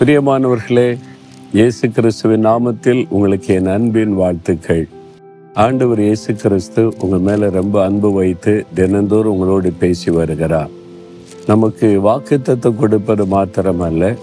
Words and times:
பிரியமானவர்களே 0.00 0.98
இயேசு 1.52 1.90
கிறிஸ்துவின் 1.90 2.46
நாமத்தில் 2.46 3.06
உங்களுக்கு 3.08 3.54
என் 3.54 3.66
அன்பின் 3.66 4.14
வாழ்த்துக்கள். 4.14 4.88
ஆண்டவர் 5.54 6.00
இயேசு 6.00 6.34
கிறிஸ்து 6.34 6.92
உங்கள் 6.98 7.18
மேலே 7.18 7.48
ரொம்ப 7.48 7.84
அன்பு 7.84 8.12
வைத்து 8.12 8.66
தினந்தோறும் 8.74 9.32
உங்களோடு 9.32 9.72
பேசி 9.72 10.10
வருகிறார். 10.10 10.70
நமக்கு 11.46 11.86
வாக்குத்தத்தை 11.86 12.76
கொடுப்பது 12.76 13.24
மாத்திரமல்ல 13.24 14.16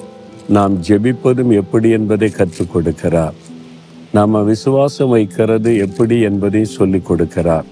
நாம் 0.48 0.78
ஜெபிப்பதும் 0.88 1.52
எப்படி 1.52 1.90
என்பதை 1.90 2.30
கற்றுக் 2.30 2.78
கொடுக்கிறார். 2.78 3.34
நாம் 4.12 4.46
விசுவாசம் 4.46 5.10
வைக்கிறது 5.10 5.78
எப்படி 5.78 6.22
என்பதை 6.22 6.66
சொல்லிக் 6.66 7.12
கொடுக்கிறார். 7.12 7.66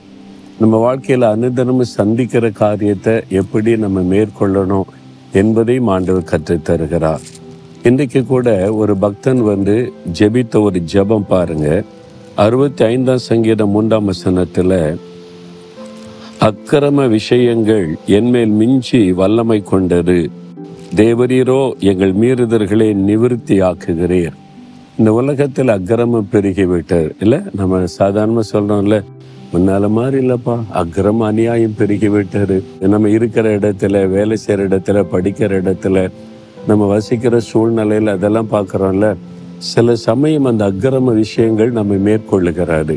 நம்ம 0.60 0.78
வாழ்க்கையில் 0.78 1.26
அனுதினமும் 1.26 1.94
சந்திக்கிற 2.00 2.50
காரியத்தை 2.50 3.24
எப்படி 3.30 3.78
நம்ம 3.78 4.02
மேற்கொள்ளணும் 4.02 4.86
என்பதையும் 5.32 5.88
ஆண்டவர் 5.88 6.30
கற்றுத்தருகிறார் 6.32 7.26
இன்றைக்கு 7.88 8.26
கூட 8.26 8.74
ஒரு 8.74 8.94
பக்தன் 8.98 9.42
வந்து 9.42 9.74
ஜெபித்த 10.20 10.62
ஒரு 10.62 10.80
ஜெபம் 10.94 11.28
பாருங்க. 11.28 11.84
அறுபத்தி 12.36 12.84
ஐந்தாம் 12.84 13.18
சங்கீதம் 13.18 13.70
மூன்றாம் 13.70 14.06
வசனத்தில் 14.06 14.74
அக்கிரம 16.48 17.08
விஷயங்கள் 17.10 17.86
என்மேல் 18.06 18.56
மிஞ்சி 18.62 19.12
வல்லமை 19.12 19.60
கொண்டது. 19.64 20.18
தேவரீரோ 20.96 21.60
எங்கள் 21.92 22.16
மீறுதல்களை 22.16 22.90
நிவிருத்தி 23.10 23.58
ஆக்குகிறீர். 23.70 24.36
இந்த 24.98 25.14
உலகத்தில் 25.14 25.76
அக்கிரமம் 25.78 26.30
பெருகிவிட்டார் 26.32 27.10
இல்லை 27.20 27.40
நம்ம 27.56 27.86
சாதாரணமாக 27.86 28.52
சொல்கிறோம்ல 28.54 29.04
முன்னால 29.54 29.90
மாதிரி 29.90 30.28
இல்லைப்பா 30.28 30.56
அக்கிரம 30.74 31.26
அநியாயம் 31.32 31.80
பெருகிவிட்டார் 31.80 32.62
நம்ம 32.94 33.10
இருக்கிற 33.10 33.58
இடத்துல 33.58 34.08
வேலை 34.10 34.38
செய்கிற 34.38 34.68
இடத்துல 34.68 35.04
படிக்கிற 35.12 35.52
இடத்துல 35.64 36.10
நம்ம 36.68 36.88
வசிக்கிற 36.88 37.40
சூழ்நிலையில் 37.40 38.08
அதெல்லாம் 38.08 38.52
பார்க்குறோம்ல 38.52 39.08
சில 39.72 39.96
சமயம் 39.96 40.46
அந்த 40.46 40.64
அக்கிரம 40.66 41.14
விஷயங்கள் 41.14 41.72
நம்ம 41.72 41.96
மேற்கொள்ளுகிறாரு 41.96 42.96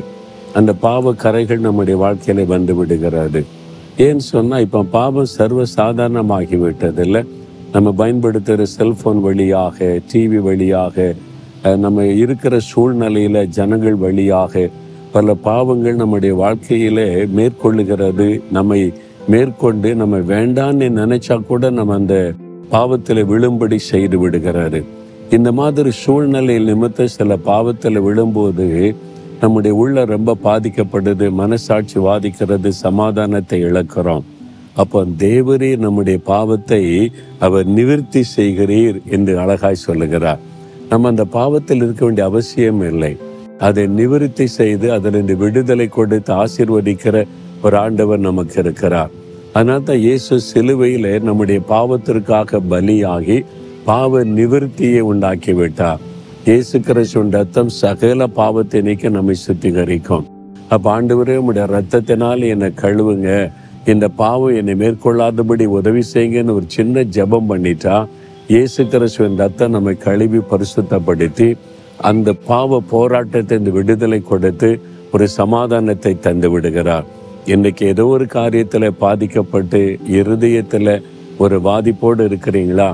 அந்த 0.54 0.72
பாவ 0.72 1.12
கரைகள் 1.12 1.58
நம்முடைய 1.58 1.96
வாழ்க்கையில 2.04 2.46
வந்து 2.46 2.74
விடுகிறாரு 2.74 3.42
ஏன்னு 3.98 4.24
சொன்னால் 4.32 4.60
இப்போ 4.60 4.82
பாவம் 4.82 5.30
சர்வ 5.36 5.62
சாதாரணமாகி 5.76 6.56
விட்டது 6.56 7.02
இல்லை 7.04 7.22
நம்ம 7.72 7.92
பயன்படுத்துகிற 7.92 8.66
செல்ஃபோன் 8.78 9.20
வழியாக 9.20 10.00
டிவி 10.12 10.36
வழியாக 10.36 11.14
நம்ம 11.76 12.04
இருக்கிற 12.04 12.58
சூழ்நிலையில் 12.58 13.40
ஜனங்கள் 13.48 13.94
வழியாக 13.94 14.68
பல 15.12 15.34
பாவங்கள் 15.34 15.94
நம்முடைய 15.94 16.34
வாழ்க்கையிலே 16.34 17.08
மேற்கொள்ளுகிறது. 17.38 18.28
நம்மை 18.50 18.92
மேற்கொண்டு 19.28 19.94
நம்ம 19.94 20.16
வேண்டான்னு 20.32 20.88
நினைச்சா 21.00 21.36
கூட 21.46 21.70
நம்ம 21.70 21.94
அந்த 21.94 22.16
பாவத்தில் 22.68 23.22
விழும்படி 23.24 23.78
செய்து 23.90 24.16
விடுகிறாரு. 24.22 24.84
இந்த 25.30 25.52
மாதிரி 25.52 25.90
சூழ்நிலையில் 25.90 26.68
நிமித்த 26.70 27.04
சில 27.04 27.36
பாவத்தில் 27.36 28.00
விழும்போது 28.00 28.96
நம்முடைய 29.40 29.76
உள்ள 29.76 30.04
ரொம்ப 30.04 30.36
பாதிக்கப்படுது 30.44 31.30
மனசாட்சி 31.30 31.98
வாதிக்கிறது 31.98 32.68
சமாதானத்தை 32.68 33.58
இழக்கிறோம். 33.64 34.26
அப்போ 34.74 35.04
தேவரே 35.18 35.70
நம்முடைய 35.78 36.18
பாவத்தை 36.24 37.12
அவர் 37.38 37.66
நிவிர்த்தி 37.68 38.22
செய்கிறீர் 38.36 38.98
என்று 39.04 39.38
அழகாய் 39.38 39.84
சொல்லுகிறார். 39.86 40.40
நம்ம 40.88 41.08
அந்த 41.08 41.24
பாவத்தில் 41.24 41.82
இருக்க 41.82 42.04
வேண்டிய 42.04 42.26
அவசியம் 42.26 42.82
இல்லை. 42.90 43.16
அதை 43.58 43.84
நிவிருத்தி 43.84 44.44
செய்து 44.44 44.92
அதிலிருந்து 44.92 45.36
விடுதலை 45.36 45.88
கொடுத்து 45.88 46.32
ஆசிர்வதிக்கிற 46.34 47.26
ஒரு 47.62 47.76
ஆண்டவர் 47.76 48.26
நமக்கு 48.28 48.60
இருக்கிறார். 48.62 49.10
அதனால 49.56 49.80
தான் 49.88 50.02
இயேசு 50.06 50.34
சிலுவையில் 50.48 51.08
நம்முடைய 51.28 51.60
பாவத்திற்காக 51.72 52.60
பலியாகி 52.72 53.38
பாவ 53.88 54.22
நிவிருத்தியை 54.38 55.02
உண்டாக்கி 55.10 55.52
விட்டார். 55.60 56.02
இயேசு 56.48 56.76
கிறிஸ்துவின் 56.86 57.32
ரத்தம் 57.36 57.70
சகல 57.82 58.26
பாவத்தை 58.40 58.80
நீக்க 58.88 59.08
நம்மை 59.16 59.36
சுத்திகரிக்கும். 59.46 60.26
அப்ப 60.74 60.84
ஆண்டவரே 60.96 61.36
உம்முடைய 61.40 61.66
ரத்தத்தினால் 61.76 62.44
என்னை 62.52 62.68
கழுவுங்க. 62.82 63.28
இந்த 63.92 64.06
பாவம் 64.20 64.56
என்னை 64.60 64.74
மேற்கொள்ளாதபடி 64.82 65.66
உதவி 65.78 66.02
செய்யுங்கன்னு 66.12 66.56
ஒரு 66.58 66.66
சின்ன 66.76 67.04
ஜெபம் 67.16 67.48
பண்ணிட்டா 67.50 67.96
இயேசு 68.54 68.82
கிறிஸ்துவின் 68.92 69.40
ரத்தம் 69.42 69.74
நம்மை 69.76 69.94
கழுவி 70.06 70.40
பரிசுத்தப்படுத்தி 70.50 71.48
அந்த 72.10 72.28
பாவ 72.50 72.80
போராட்டத்தை 72.92 73.56
இந்த 73.60 73.70
விடுதலை 73.78 74.20
கொடுத்து 74.22 74.70
ஒரு 75.14 75.26
சமாதானத்தை 75.38 76.12
தந்து 76.26 76.48
விடுகிறார். 76.54 77.06
இன்னைக்கு 77.52 77.86
ஏதோ 77.86 78.06
ஒரு 78.06 78.24
காரியத்தில் 78.24 78.86
பாதிக்கப்பட்டு 79.02 79.78
இருதயத்தில் 80.06 80.90
ஒரு 81.38 81.56
பாதிப்போடு 81.66 82.22
இருக்கிறீங்களா? 82.28 82.88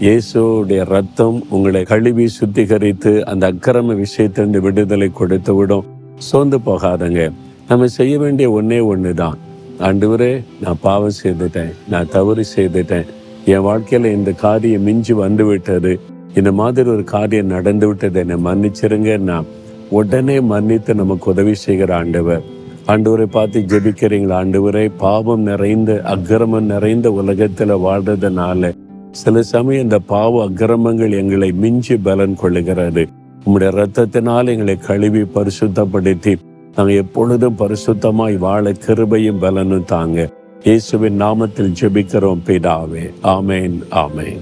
இயேசுடைய 0.00 0.84
ரத்தம் 0.84 1.38
உங்களை 1.48 1.82
கழுவி 1.82 2.26
சுத்திகரித்து 2.38 3.12
அந்த 3.30 3.52
அக்கிரம 3.52 3.96
விஷயத்திலிருந்து 4.04 4.60
விடுதலை 4.60 5.08
கொடுத்து 5.12 5.54
விடும். 5.54 5.84
சோர்ந்து 6.18 6.58
போகாதங்க. 6.58 7.32
நம்ம 7.68 7.86
செய்ய 7.86 8.18
வேண்டிய 8.18 8.50
ஒன்றே 8.50 8.80
ஒன்று 8.80 9.14
தான் 9.14 9.38
ஆண்டவரே 9.78 10.32
நான் 10.60 10.82
பாவம் 10.86 11.18
செய்துட்டேன். 11.22 11.72
நான் 11.88 12.12
தவறு 12.16 12.44
செய்துட்டேன். 12.56 13.06
என் 13.44 13.66
வாழ்க்கையில் 13.68 14.12
இந்த 14.12 14.32
காரியம் 14.32 14.82
மிஞ்சி 14.82 15.12
வந்து 15.12 15.44
விட்டது 15.44 16.00
இந்த 16.34 16.52
மாதிரி 16.52 16.90
ஒரு 16.90 17.04
காரியம் 17.04 17.54
நடந்து 17.56 17.86
விட்டது 17.86 18.26
என்னை 18.26 18.36
மன்னிச்சிருங்க. 18.50 19.18
நான் 19.30 19.48
உடனே 19.90 20.40
மன்னித்து 20.40 20.94
நமக்கு 20.94 21.30
உதவி 21.30 21.54
செய்கிற 21.54 21.96
ஆண்டவர். 21.96 22.44
ஆண்டவரை 22.86 23.24
பார்த்து 23.24 23.60
ஜெபிக்கிறீங்களா? 23.60 24.34
ஆண்டவரை 24.40 24.90
பாவம் 24.98 25.40
நிறைந்த 25.40 26.00
அக்கிரமம் 26.04 26.64
நிறைந்த 26.64 27.10
உலகத்துல 27.10 27.76
வாழ்றதுனால 27.86 28.72
சில 29.10 29.42
சமயம் 29.42 29.82
இந்த 29.82 29.98
பாவ 29.98 30.48
அக்கிரமங்கள் 30.48 31.12
எங்களை 31.12 31.52
மிஞ்சி 31.52 31.96
பலன் 31.96 32.36
கொள்ளுகிறது. 32.42 33.06
உங்களுடைய 33.44 33.84
ரத்தத்தினால் 33.84 34.48
எங்களை 34.48 34.76
கழுவி 34.76 35.20
பரிசுத்தப்படுத்தி 35.20 36.36
நாங்கள் 36.76 36.94
எப்பொழுதும் 36.94 37.56
பரிசுத்தமாய் 37.58 38.38
வாழ 38.38 38.72
கிருபையும் 38.86 39.40
பலனும் 39.40 39.84
தாங்க. 39.84 40.30
இயேசுவின் 40.62 41.20
நாமத்தில் 41.20 41.74
ஜெபிக்கிறோம் 41.80 42.44
பிதாவே. 42.46 43.04
ஆமேன் 43.22 43.78
ஆமேன். 43.90 44.40